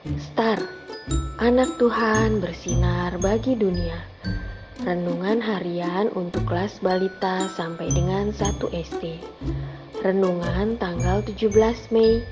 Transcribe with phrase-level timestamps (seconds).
[0.00, 0.56] Star,
[1.44, 4.00] anak Tuhan bersinar bagi dunia.
[4.80, 9.20] Renungan harian untuk kelas balita sampai dengan 1 SD.
[10.00, 11.52] Renungan tanggal 17
[11.92, 12.24] Mei.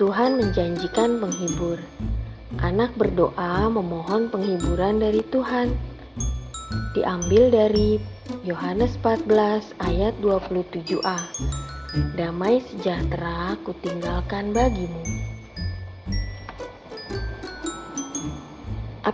[0.00, 1.76] Tuhan menjanjikan penghibur.
[2.64, 5.76] Anak berdoa memohon penghiburan dari Tuhan.
[6.96, 8.00] Diambil dari
[8.40, 11.28] Yohanes 14 ayat 27a.
[12.16, 15.29] Damai sejahtera kutinggalkan bagimu.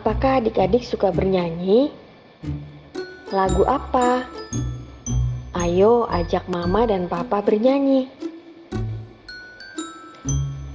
[0.06, 1.90] Apakah adik-adik suka bernyanyi?
[3.34, 4.22] Lagu apa?
[5.50, 8.06] Ayo ajak mama dan papa bernyanyi.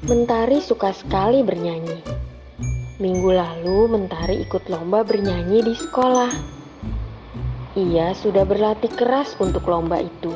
[0.03, 2.03] Mentari suka sekali bernyanyi.
[2.99, 6.31] Minggu lalu Mentari ikut lomba bernyanyi di sekolah.
[7.79, 10.35] Ia sudah berlatih keras untuk lomba itu.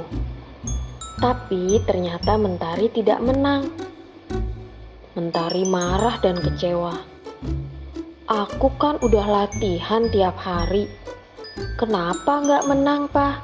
[1.20, 3.68] Tapi ternyata Mentari tidak menang.
[5.20, 7.12] Mentari marah dan kecewa.
[8.26, 10.90] Aku kan udah latihan tiap hari.
[11.78, 13.38] Kenapa nggak menang, Pak?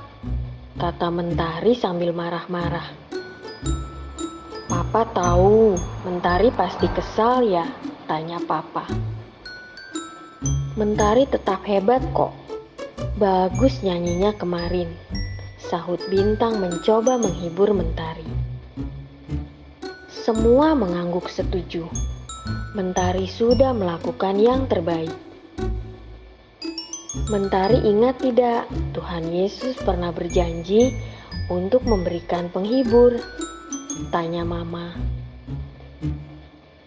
[0.82, 2.90] Kata Mentari sambil marah-marah.
[4.66, 7.70] Papa tahu, Mentari pasti kesal ya,
[8.10, 8.90] tanya Papa.
[10.73, 12.34] Mentari tetap hebat kok.
[13.22, 14.90] Bagus nyanyinya kemarin.
[15.62, 18.26] Sahut Bintang mencoba menghibur Mentari.
[20.10, 21.86] Semua mengangguk setuju.
[22.72, 25.11] Mentari sudah melakukan yang terbaik.
[27.27, 28.64] Mentari ingat tidak,
[28.95, 30.95] Tuhan Yesus pernah berjanji
[31.52, 33.19] untuk memberikan penghibur?
[34.08, 34.95] Tanya Mama.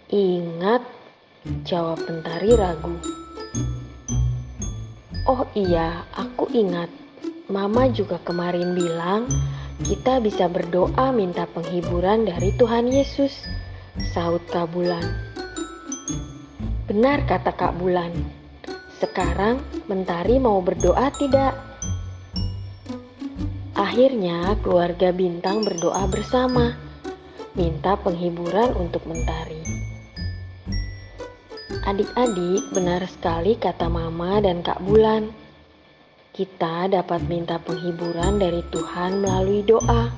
[0.08, 0.80] Ingat,
[1.68, 2.96] jawab Mentari ragu.
[5.28, 6.88] Oh iya, aku ingat.
[7.52, 9.28] Mama juga kemarin bilang
[9.84, 13.36] kita bisa berdoa minta penghiburan dari Tuhan Yesus.
[14.16, 15.33] Saut Kabulan.
[16.84, 18.12] Benar kata Kak Bulan.
[19.00, 21.56] Sekarang Mentari mau berdoa tidak?
[23.72, 26.76] Akhirnya keluarga Bintang berdoa bersama,
[27.56, 29.64] minta penghiburan untuk Mentari.
[31.88, 35.32] Adik-adik, benar sekali kata Mama dan Kak Bulan.
[36.36, 40.12] Kita dapat minta penghiburan dari Tuhan melalui doa.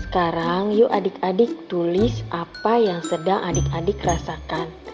[0.00, 4.85] Sekarang yuk adik-adik tulis apa yang sedang adik-adik rasakan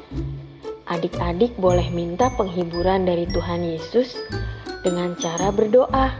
[0.93, 4.13] adik-adik boleh minta penghiburan dari Tuhan Yesus
[4.85, 6.13] dengan cara berdoa.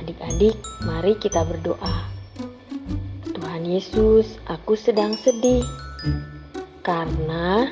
[0.00, 0.56] Adik-adik,
[0.88, 2.08] mari kita berdoa.
[3.36, 5.60] Tuhan Yesus, aku sedang sedih
[6.80, 7.68] karena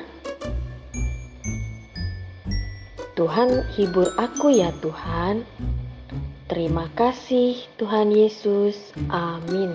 [3.17, 5.49] Tuhan hibur aku ya Tuhan.
[6.45, 8.93] Terima kasih Tuhan Yesus.
[9.09, 9.73] Amin.